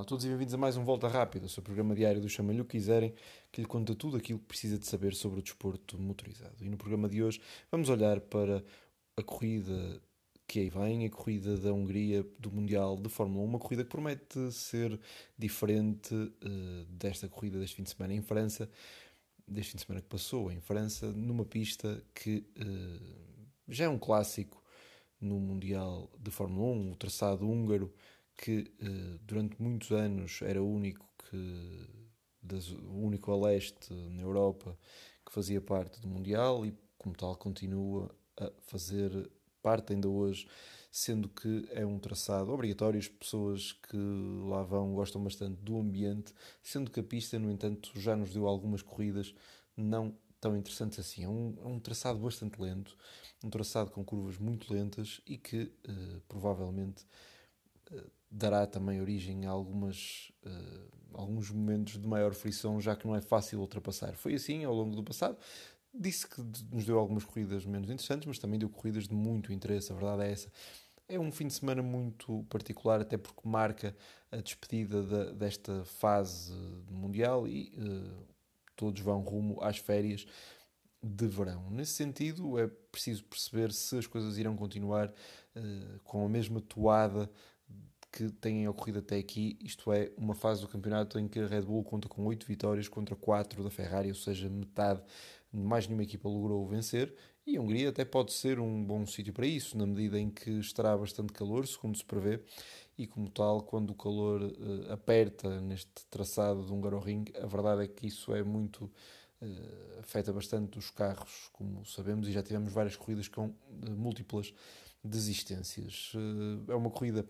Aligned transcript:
Olá 0.00 0.04
a 0.06 0.08
todos 0.08 0.24
e 0.24 0.28
bem-vindos 0.28 0.54
a 0.54 0.56
mais 0.56 0.78
um 0.78 0.82
Volta 0.82 1.06
Rápida, 1.08 1.44
o 1.44 1.48
seu 1.50 1.62
programa 1.62 1.94
diário 1.94 2.22
do 2.22 2.28
Chama-lhe 2.28 2.58
o 2.58 2.64
que 2.64 2.78
quiserem, 2.78 3.12
que 3.52 3.60
lhe 3.60 3.66
conta 3.66 3.94
tudo 3.94 4.16
aquilo 4.16 4.38
que 4.38 4.46
precisa 4.46 4.78
de 4.78 4.86
saber 4.86 5.14
sobre 5.14 5.40
o 5.40 5.42
desporto 5.42 5.98
motorizado. 5.98 6.54
E 6.64 6.70
no 6.70 6.78
programa 6.78 7.06
de 7.06 7.22
hoje 7.22 7.38
vamos 7.70 7.90
olhar 7.90 8.18
para 8.18 8.64
a 9.14 9.22
corrida 9.22 10.00
que 10.48 10.58
aí 10.60 10.70
vem, 10.70 11.04
a 11.04 11.10
corrida 11.10 11.58
da 11.58 11.70
Hungria 11.74 12.26
do 12.38 12.50
Mundial 12.50 12.96
de 12.96 13.10
Fórmula 13.10 13.44
1, 13.44 13.46
uma 13.46 13.58
corrida 13.58 13.84
que 13.84 13.90
promete 13.90 14.50
ser 14.52 14.98
diferente 15.36 16.14
uh, 16.14 16.86
desta 16.88 17.28
corrida 17.28 17.58
deste 17.58 17.76
fim 17.76 17.82
de 17.82 17.90
semana 17.90 18.14
em 18.14 18.22
França, 18.22 18.70
deste 19.46 19.72
fim 19.72 19.76
de 19.76 19.82
semana 19.84 20.00
que 20.00 20.08
passou 20.08 20.50
em 20.50 20.62
França, 20.62 21.12
numa 21.12 21.44
pista 21.44 22.02
que 22.14 22.38
uh, 22.56 23.46
já 23.68 23.84
é 23.84 23.88
um 23.90 23.98
clássico 23.98 24.64
no 25.20 25.38
Mundial 25.38 26.10
de 26.18 26.30
Fórmula 26.30 26.68
1, 26.68 26.92
o 26.92 26.96
traçado 26.96 27.46
húngaro 27.46 27.92
que 28.40 28.72
uh, 28.80 29.18
durante 29.22 29.60
muitos 29.60 29.90
anos 29.90 30.40
era 30.40 30.62
o 30.62 30.66
único 30.66 31.06
que 31.28 31.86
das, 32.42 32.70
o 32.70 32.96
único 32.96 33.30
a 33.30 33.36
leste 33.36 33.92
na 33.92 34.22
Europa 34.22 34.78
que 35.26 35.30
fazia 35.30 35.60
parte 35.60 36.00
do 36.00 36.08
Mundial 36.08 36.64
e 36.64 36.74
como 36.96 37.14
tal 37.14 37.36
continua 37.36 38.10
a 38.38 38.50
fazer 38.62 39.30
parte 39.62 39.92
ainda 39.92 40.08
hoje, 40.08 40.48
sendo 40.90 41.28
que 41.28 41.68
é 41.72 41.84
um 41.84 41.98
traçado 41.98 42.50
obrigatório, 42.50 42.98
as 42.98 43.08
pessoas 43.08 43.72
que 43.72 43.98
lá 44.48 44.62
vão 44.62 44.94
gostam 44.94 45.22
bastante 45.22 45.60
do 45.60 45.78
ambiente, 45.78 46.32
sendo 46.62 46.90
que 46.90 46.98
a 46.98 47.02
pista, 47.02 47.38
no 47.38 47.50
entanto, 47.50 47.92
já 48.00 48.16
nos 48.16 48.32
deu 48.32 48.46
algumas 48.46 48.80
corridas 48.80 49.34
não 49.76 50.16
tão 50.40 50.56
interessantes 50.56 50.98
assim. 50.98 51.24
É 51.24 51.28
um, 51.28 51.54
é 51.62 51.66
um 51.66 51.78
traçado 51.78 52.18
bastante 52.18 52.60
lento, 52.60 52.96
um 53.44 53.50
traçado 53.50 53.90
com 53.90 54.02
curvas 54.02 54.38
muito 54.38 54.72
lentas 54.72 55.20
e 55.26 55.36
que 55.36 55.64
uh, 55.86 56.20
provavelmente 56.26 57.04
dará 58.30 58.66
também 58.66 59.00
origem 59.00 59.46
a 59.46 59.50
algumas, 59.50 60.30
uh, 60.44 60.88
alguns 61.12 61.50
momentos 61.50 61.98
de 61.98 62.06
maior 62.06 62.32
frição, 62.32 62.80
já 62.80 62.94
que 62.94 63.06
não 63.06 63.16
é 63.16 63.20
fácil 63.20 63.60
ultrapassar. 63.60 64.14
Foi 64.14 64.34
assim 64.34 64.64
ao 64.64 64.74
longo 64.74 64.94
do 64.94 65.02
passado. 65.02 65.36
Disse 65.92 66.28
que 66.28 66.40
nos 66.72 66.84
deu 66.84 66.98
algumas 66.98 67.24
corridas 67.24 67.66
menos 67.66 67.90
interessantes, 67.90 68.26
mas 68.26 68.38
também 68.38 68.58
deu 68.58 68.68
corridas 68.68 69.08
de 69.08 69.14
muito 69.14 69.52
interesse, 69.52 69.90
a 69.90 69.96
verdade 69.96 70.22
é 70.22 70.32
essa. 70.32 70.52
É 71.08 71.18
um 71.18 71.32
fim 71.32 71.48
de 71.48 71.54
semana 71.54 71.82
muito 71.82 72.44
particular, 72.48 73.00
até 73.00 73.18
porque 73.18 73.48
marca 73.48 73.96
a 74.30 74.36
despedida 74.36 75.02
da, 75.02 75.32
desta 75.32 75.84
fase 75.84 76.54
mundial 76.88 77.48
e 77.48 77.74
uh, 77.76 78.24
todos 78.76 79.00
vão 79.00 79.20
rumo 79.20 79.60
às 79.60 79.78
férias 79.78 80.24
de 81.02 81.26
verão. 81.26 81.68
Nesse 81.70 81.94
sentido, 81.94 82.56
é 82.56 82.68
preciso 82.68 83.24
perceber 83.24 83.72
se 83.72 83.98
as 83.98 84.06
coisas 84.06 84.38
irão 84.38 84.54
continuar 84.54 85.08
uh, 85.08 86.00
com 86.04 86.24
a 86.24 86.28
mesma 86.28 86.60
toada 86.60 87.28
que 88.12 88.30
têm 88.30 88.66
ocorrido 88.66 88.98
até 88.98 89.18
aqui, 89.18 89.56
isto 89.62 89.92
é, 89.92 90.10
uma 90.16 90.34
fase 90.34 90.60
do 90.60 90.68
campeonato 90.68 91.18
em 91.18 91.28
que 91.28 91.38
a 91.38 91.46
Red 91.46 91.62
Bull 91.62 91.84
conta 91.84 92.08
com 92.08 92.24
8 92.26 92.46
vitórias 92.46 92.88
contra 92.88 93.14
4 93.14 93.62
da 93.62 93.70
Ferrari, 93.70 94.08
ou 94.08 94.14
seja, 94.14 94.48
metade, 94.48 95.00
mais 95.52 95.86
nenhuma 95.86 96.02
equipa 96.02 96.28
logrou 96.28 96.66
vencer, 96.66 97.14
e 97.46 97.56
a 97.56 97.60
Hungria 97.60 97.88
até 97.88 98.04
pode 98.04 98.32
ser 98.32 98.58
um 98.58 98.84
bom 98.84 99.06
sítio 99.06 99.32
para 99.32 99.46
isso, 99.46 99.76
na 99.76 99.86
medida 99.86 100.18
em 100.18 100.28
que 100.28 100.50
estará 100.58 100.96
bastante 100.96 101.32
calor, 101.32 101.66
segundo 101.66 101.96
se 101.96 102.04
prevê, 102.04 102.40
e 102.98 103.06
como 103.06 103.30
tal, 103.30 103.62
quando 103.62 103.90
o 103.90 103.94
calor 103.94 104.42
uh, 104.42 104.92
aperta 104.92 105.60
neste 105.60 106.04
traçado 106.10 106.64
de 106.64 106.72
Hungaroring, 106.72 107.24
a 107.40 107.46
verdade 107.46 107.84
é 107.84 107.86
que 107.88 108.06
isso 108.06 108.34
é 108.34 108.42
muito 108.42 108.84
uh, 109.40 110.00
afeta 110.00 110.32
bastante 110.32 110.78
os 110.78 110.90
carros, 110.90 111.48
como 111.52 111.84
sabemos, 111.86 112.28
e 112.28 112.32
já 112.32 112.42
tivemos 112.42 112.72
várias 112.72 112.96
corridas 112.96 113.26
com 113.28 113.46
uh, 113.46 113.54
múltiplas 113.96 114.52
desistências. 115.02 116.12
é 116.68 116.74
uma 116.74 116.90
corrida 116.90 117.26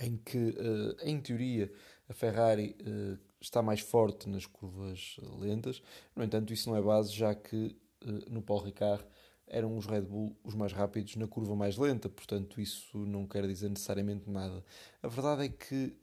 em 0.00 0.16
que, 0.16 0.38
uh, 0.38 0.96
em 1.02 1.20
teoria, 1.20 1.70
a 2.08 2.14
Ferrari 2.14 2.76
uh, 2.80 3.18
está 3.40 3.62
mais 3.62 3.80
forte 3.80 4.28
nas 4.28 4.46
curvas 4.46 5.16
lentas. 5.38 5.82
No 6.14 6.22
entanto, 6.22 6.52
isso 6.52 6.68
não 6.68 6.76
é 6.76 6.82
base, 6.82 7.12
já 7.12 7.34
que 7.34 7.76
uh, 8.04 8.30
no 8.30 8.42
Paul 8.42 8.60
Ricard 8.60 9.04
eram 9.46 9.76
os 9.76 9.86
Red 9.86 10.02
Bull 10.02 10.36
os 10.42 10.54
mais 10.54 10.72
rápidos 10.72 11.16
na 11.16 11.26
curva 11.26 11.54
mais 11.54 11.76
lenta, 11.76 12.08
portanto, 12.08 12.60
isso 12.60 12.96
não 12.98 13.26
quer 13.26 13.46
dizer 13.46 13.68
necessariamente 13.68 14.30
nada. 14.30 14.64
A 15.02 15.08
verdade 15.08 15.44
é 15.44 15.48
que 15.50 15.94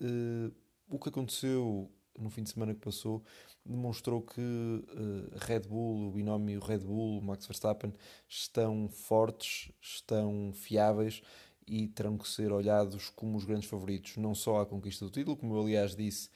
o 0.88 1.00
que 1.00 1.10
aconteceu 1.10 1.90
no 2.20 2.30
fim 2.30 2.44
de 2.44 2.52
semana 2.52 2.76
que 2.76 2.82
passou 2.82 3.24
demonstrou 3.66 4.22
que 4.22 4.86
a 5.34 5.46
Red 5.46 5.62
Bull, 5.62 6.10
o 6.10 6.12
binómio 6.12 6.60
Red 6.60 6.80
Bull, 6.80 7.22
Max 7.22 7.48
Verstappen, 7.48 7.92
estão 8.28 8.88
fortes, 8.88 9.72
estão 9.82 10.52
fiáveis 10.54 11.24
e 11.70 11.88
terão 11.88 12.18
que 12.18 12.28
ser 12.28 12.52
olhados 12.52 13.10
como 13.12 13.38
os 13.38 13.46
grandes 13.46 13.70
favoritos, 13.70 14.18
não 14.18 14.34
só 14.34 14.62
à 14.62 14.66
conquista 14.66 15.06
do 15.06 15.12
título, 15.12 15.38
como 15.38 15.56
eu 15.56 15.62
aliás 15.62 15.96
disse, 15.96 16.30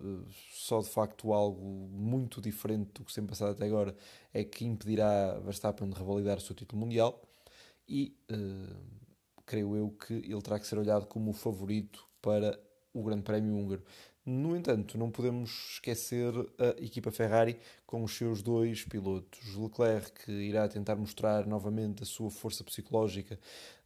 eh, 0.00 0.24
só 0.52 0.80
de 0.80 0.88
facto 0.88 1.32
algo 1.32 1.88
muito 1.92 2.40
diferente 2.40 2.90
do 2.94 3.04
que 3.04 3.14
tem 3.14 3.24
passado 3.26 3.52
até 3.52 3.66
agora 3.66 3.94
é 4.34 4.42
que 4.42 4.64
impedirá 4.64 5.38
Verstappen 5.40 5.88
de 5.88 5.96
revalidar 5.96 6.38
o 6.38 6.40
seu 6.40 6.56
título 6.56 6.80
mundial 6.80 7.22
e 7.88 8.16
uh, 8.30 9.00
creio 9.44 9.74
eu 9.74 9.90
que 9.90 10.14
ele 10.14 10.42
terá 10.42 10.58
que 10.60 10.66
ser 10.66 10.78
olhado 10.78 11.06
como 11.06 11.30
o 11.30 11.34
favorito 11.34 12.06
para 12.22 12.58
o 12.92 13.02
Grande 13.02 13.22
Prémio 13.22 13.56
Húngaro. 13.56 13.82
No 14.32 14.56
entanto, 14.56 14.96
não 14.96 15.10
podemos 15.10 15.72
esquecer 15.72 16.32
a 16.56 16.80
equipa 16.80 17.10
Ferrari 17.10 17.58
com 17.84 18.04
os 18.04 18.16
seus 18.16 18.42
dois 18.42 18.84
pilotos. 18.84 19.56
Leclerc, 19.56 20.24
que 20.24 20.30
irá 20.30 20.68
tentar 20.68 20.94
mostrar 20.94 21.44
novamente 21.48 22.04
a 22.04 22.06
sua 22.06 22.30
força 22.30 22.62
psicológica, 22.62 23.36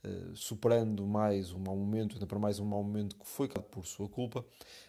eh, 0.05 0.33
superando 0.35 1.07
mais 1.07 1.51
um 1.51 1.59
mau 1.61 1.75
momento, 1.75 2.17
ainda 2.17 2.27
para 2.27 2.39
mais 2.39 2.61
um 2.61 2.67
mau 2.67 2.83
momento 2.83 3.17
que 3.17 3.27
foi 3.27 3.49
por 3.49 3.87
sua 3.87 4.07
culpa, 4.07 4.45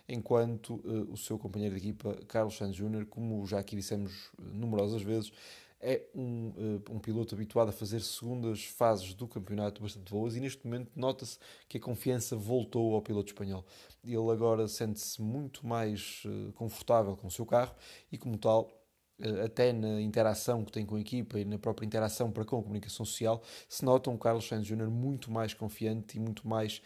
enquanto 0.09 0.83
eh, 0.83 1.09
o 1.09 1.15
seu 1.15 1.39
companheiro 1.39 1.75
de 1.75 1.87
equipa, 1.87 2.19
Carlos 2.27 2.57
Sainz 2.57 2.75
Jr., 2.75 3.05
como 3.05 3.47
já 3.47 3.57
aqui 3.57 3.77
dissemos 3.77 4.31
eh, 4.37 4.41
numerosas 4.51 5.03
vezes, 5.03 5.31
é 5.79 6.01
um, 6.15 6.49
uh, 6.49 6.95
um 6.95 6.99
piloto 6.99 7.35
habituado 7.35 7.69
a 7.69 7.71
fazer 7.71 8.01
segundas 8.01 8.63
fases 8.65 9.13
do 9.13 9.27
campeonato 9.27 9.81
bastante 9.81 10.11
boas 10.11 10.35
e 10.35 10.39
neste 10.39 10.65
momento 10.65 10.91
nota-se 10.95 11.37
que 11.67 11.77
a 11.77 11.81
confiança 11.81 12.35
voltou 12.35 12.95
ao 12.95 13.01
piloto 13.01 13.31
espanhol. 13.31 13.65
Ele 14.03 14.31
agora 14.31 14.67
sente-se 14.67 15.21
muito 15.21 15.65
mais 15.65 16.23
uh, 16.25 16.51
confortável 16.53 17.15
com 17.15 17.27
o 17.27 17.31
seu 17.31 17.45
carro 17.45 17.75
e, 18.11 18.17
como 18.17 18.37
tal, 18.37 18.71
uh, 19.19 19.43
até 19.45 19.73
na 19.73 20.01
interação 20.01 20.63
que 20.63 20.71
tem 20.71 20.85
com 20.85 20.95
a 20.95 21.01
equipa 21.01 21.39
e 21.39 21.45
na 21.45 21.59
própria 21.59 21.85
interação 21.85 22.31
para 22.31 22.45
com 22.45 22.59
a 22.59 22.63
comunicação 22.63 23.05
social, 23.05 23.43
se 23.67 23.83
nota 23.83 24.09
um 24.09 24.17
Carlos 24.17 24.47
Sainz 24.47 24.65
Jr. 24.65 24.89
muito 24.89 25.31
mais 25.31 25.53
confiante 25.53 26.17
e 26.17 26.19
muito 26.19 26.47
mais 26.47 26.81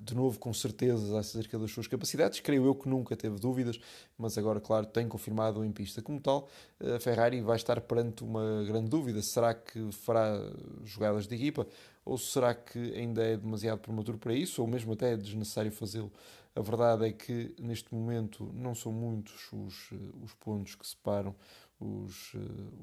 de 0.00 0.14
novo 0.14 0.38
com 0.38 0.52
certezas 0.52 1.12
acerca 1.12 1.58
das 1.58 1.70
suas 1.70 1.86
capacidades. 1.86 2.40
Creio 2.40 2.64
eu 2.64 2.74
que 2.74 2.88
nunca 2.88 3.16
teve 3.16 3.38
dúvidas, 3.38 3.78
mas 4.16 4.38
agora, 4.38 4.60
claro, 4.60 4.86
tem 4.86 5.08
confirmado 5.08 5.64
em 5.64 5.72
pista 5.72 6.00
como 6.02 6.20
tal. 6.20 6.48
A 6.80 7.00
Ferrari 7.00 7.40
vai 7.40 7.56
estar 7.56 7.80
perante 7.80 8.22
uma 8.22 8.64
grande 8.64 8.88
dúvida: 8.88 9.22
será 9.22 9.54
que 9.54 9.90
fará 9.92 10.38
jogadas 10.84 11.26
de 11.26 11.34
equipa 11.34 11.66
ou 12.04 12.16
será 12.16 12.54
que 12.54 12.78
ainda 12.94 13.22
é 13.22 13.36
demasiado 13.36 13.80
prematuro 13.80 14.16
para 14.16 14.32
isso, 14.32 14.62
ou 14.62 14.68
mesmo 14.68 14.94
até 14.94 15.12
é 15.12 15.16
desnecessário 15.16 15.70
fazê-lo? 15.70 16.10
A 16.56 16.60
verdade 16.62 17.06
é 17.06 17.12
que 17.12 17.54
neste 17.58 17.94
momento 17.94 18.50
não 18.54 18.74
são 18.74 18.90
muitos 18.90 19.52
os, 19.52 19.90
os 20.22 20.32
pontos 20.34 20.74
que 20.74 20.86
separam 20.86 21.34
os, 21.78 22.32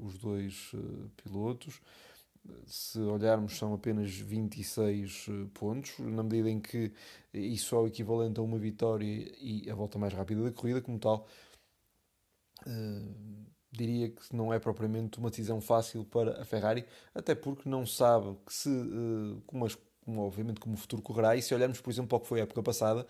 os 0.02 0.16
dois 0.16 0.70
eh, 0.74 1.08
pilotos 1.22 1.80
se 2.66 2.98
olharmos, 3.00 3.56
são 3.56 3.74
apenas 3.74 4.10
26 4.10 5.26
eh, 5.28 5.32
pontos, 5.54 5.98
na 5.98 6.22
medida 6.22 6.50
em 6.50 6.60
que 6.60 6.92
isso 7.32 7.74
é 7.74 7.78
o 7.78 7.86
equivalente 7.86 8.40
a 8.40 8.42
uma 8.42 8.58
vitória 8.58 9.06
e 9.40 9.68
a 9.70 9.74
volta 9.74 9.98
mais 9.98 10.12
rápida 10.12 10.42
da 10.42 10.52
corrida, 10.52 10.80
como 10.80 10.98
tal, 10.98 11.26
uh, 12.66 13.46
diria 13.70 14.10
que 14.10 14.34
não 14.34 14.52
é 14.52 14.58
propriamente 14.58 15.18
uma 15.18 15.30
decisão 15.30 15.60
fácil 15.60 16.04
para 16.04 16.40
a 16.40 16.44
Ferrari, 16.44 16.84
até 17.14 17.34
porque 17.34 17.68
não 17.68 17.86
sabe 17.86 18.36
que 18.46 18.52
se, 18.52 18.68
uh, 18.68 19.42
como, 19.46 19.66
obviamente 20.18 20.60
como 20.60 20.74
o 20.74 20.78
futuro 20.78 21.02
correrá, 21.02 21.36
e 21.36 21.42
se 21.42 21.54
olharmos, 21.54 21.80
por 21.80 21.90
exemplo, 21.90 22.08
para 22.08 22.16
o 22.18 22.20
que 22.20 22.28
foi 22.28 22.40
a 22.40 22.44
época 22.44 22.62
passada, 22.62 23.06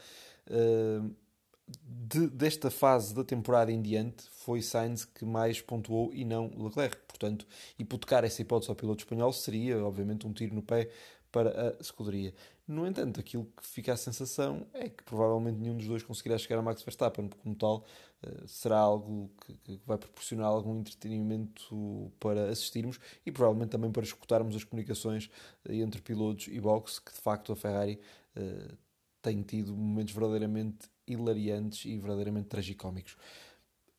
de, 1.69 2.29
desta 2.29 2.71
fase 2.71 3.15
da 3.15 3.25
temporada 3.25 3.73
em 3.73 3.83
diante, 3.83 4.25
foi 4.31 4.63
Sainz 4.63 5.05
que 5.05 5.25
mais 5.25 5.61
pontuou 5.61 6.13
e 6.15 6.25
não 6.25 6.51
Leclerc. 6.57 6.97
Portanto, 7.09 7.47
hipotecar 7.79 8.25
essa 8.25 8.43
hipótese 8.43 8.71
ao 8.71 8.77
piloto 8.77 9.03
espanhol 9.03 9.33
seria, 9.33 9.83
obviamente, 9.85 10.27
um 10.27 10.33
tiro 10.33 10.55
no 10.55 10.63
pé 10.63 10.91
para 11.33 11.69
a 11.69 11.83
escuderia. 11.83 12.33
No 12.67 12.87
entanto, 12.87 13.21
aquilo 13.21 13.45
que 13.57 13.65
fica 13.65 13.93
a 13.93 13.97
sensação 13.97 14.67
é 14.73 14.89
que 14.89 15.05
provavelmente 15.05 15.59
nenhum 15.59 15.77
dos 15.77 15.87
dois 15.87 16.03
conseguirá 16.03 16.37
chegar 16.39 16.59
a 16.59 16.63
Max 16.63 16.83
Verstappen, 16.83 17.29
como 17.29 17.55
tal, 17.55 17.85
eh, 18.23 18.45
será 18.47 18.79
algo 18.79 19.31
que, 19.65 19.81
vai 19.87 19.99
proporcionar 19.99 20.49
algum 20.49 20.79
entretenimento 20.81 22.13
para 22.19 22.49
assistirmos 22.49 22.99
e 23.25 23.31
provavelmente 23.31 23.71
também 23.71 23.93
para 23.93 24.03
escutarmos 24.03 24.57
as 24.57 24.65
comunicações 24.65 25.31
eh, 25.69 25.77
entre 25.77 26.01
pilotos 26.03 26.49
e 26.49 26.59
boxe, 26.61 27.01
que 27.01 27.13
de 27.13 27.21
facto 27.21 27.53
a 27.53 27.57
Ferrari 27.57 28.01
eh, 28.35 28.75
tem 29.23 29.43
tido 29.43 29.77
momentos 29.77 30.13
verdadeiramente 30.13 30.89
hilariantes 31.07 31.85
e 31.85 31.97
verdadeiramente 31.99 32.49
tragicómicos. 32.49 33.17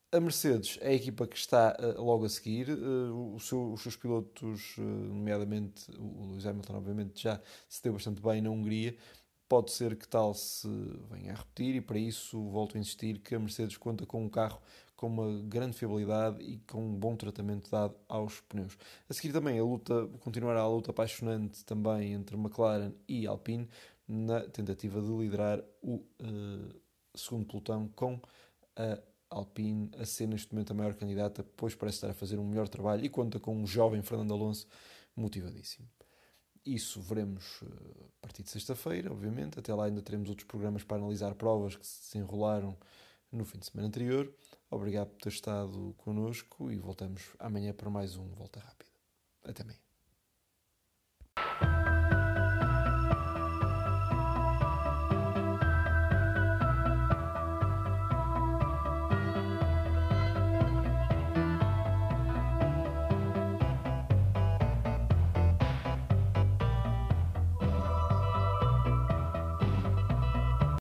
A 0.09 0.21
Mercedes 0.21 0.80
é 0.81 0.89
a 0.89 0.94
equipa 0.94 1.27
que 1.27 1.36
está 1.36 1.75
uh, 1.80 2.01
logo 2.01 2.25
a 2.25 2.30
seguir. 2.30 2.69
Uh, 2.69 3.38
seu, 3.39 3.74
os 3.74 3.81
seus 3.81 3.98
pilotos, 3.98 4.77
uh, 4.77 4.81
nomeadamente 4.81 5.92
o 5.98 6.30
Lewis 6.30 6.45
Hamilton, 6.45 6.77
obviamente 6.77 7.24
já 7.24 7.42
se 7.68 7.83
deu 7.83 7.94
bastante 7.94 8.21
bem 8.21 8.42
na 8.42 8.50
Hungria. 8.50 8.95
Pode 9.50 9.71
ser 9.71 9.95
que 9.98 10.07
tal 10.07 10.33
se 10.33 10.68
venha 11.12 11.33
a 11.33 11.36
repetir 11.36 11.75
e 11.75 11.81
para 11.81 12.00
isso 12.00 12.42
volto 12.50 12.77
a 12.77 12.80
insistir 12.80 13.19
que 13.19 13.36
a 13.36 13.39
Mercedes 13.39 13.77
conta 13.77 14.06
com 14.06 14.24
um 14.24 14.30
carro 14.30 14.62
com 14.98 15.07
uma 15.07 15.42
grande 15.44 15.77
fiabilidade 15.77 16.44
e 16.44 16.57
com 16.68 16.83
um 16.83 16.95
bom 16.95 17.15
tratamento 17.15 17.69
dado 17.69 17.95
aos 18.10 18.42
pneus. 18.42 18.75
A 19.07 19.13
seguir 19.13 19.31
também 19.31 19.60
a 19.60 19.63
luta, 19.63 20.07
continuará 20.19 20.62
a 20.62 20.68
luta 20.68 20.89
apaixonante 20.89 21.63
também 21.63 22.13
entre 22.13 22.36
McLaren 22.36 22.92
e 23.07 23.27
Alpine 23.27 23.69
na 24.07 24.42
tentativa 24.42 25.00
de 25.00 25.10
liderar 25.10 25.63
o 25.83 26.03
segundo 27.18 27.46
pelotão 27.46 27.88
com 27.90 28.19
a 28.75 29.00
Alpine 29.30 29.92
a 29.98 30.06
ser 30.06 30.28
neste 30.28 30.54
momento 30.54 30.72
a 30.72 30.74
maior 30.74 30.94
candidata, 30.94 31.44
pois 31.56 31.75
parece 31.75 31.98
estar 31.98 32.10
a 32.10 32.14
fazer 32.14 32.40
um 32.40 32.48
melhor 32.48 32.68
trabalho 32.68 33.04
e 33.04 33.10
conta 33.10 33.40
com 33.40 33.56
um 33.56 33.68
jovem 33.68 34.02
Fernando 34.02 34.34
Alonso 34.34 34.68
motivadíssimo. 35.16 35.88
Isso 36.66 37.02
veremos 37.02 37.62
eh, 37.64 38.06
a 38.18 38.22
partir 38.22 38.44
de 38.44 38.50
sexta-feira, 38.50 39.12
obviamente. 39.12 39.58
Até 39.58 39.74
lá 39.74 39.86
ainda 39.86 40.02
teremos 40.02 40.30
outros 40.30 40.48
programas 40.48 40.84
para 40.84 40.98
analisar 40.98 41.34
provas 41.36 41.75
que 41.75 41.86
se 41.86 42.14
desenrolaram 42.14 42.78
no 43.31 43.46
fim 43.46 43.60
de 43.60 43.66
semana 43.66 43.88
anterior. 43.88 44.34
Obrigado 44.70 45.10
por 45.10 45.22
ter 45.22 45.30
estado 45.30 45.94
connosco 45.98 46.72
e 46.72 46.78
voltamos 46.78 47.22
amanhã 47.40 47.74
para 47.74 47.90
mais 47.90 48.18
um 48.18 48.28
Volta 48.34 48.60
Rápida. 48.60 48.92
Até 49.44 49.63
amanhã. 49.63 49.87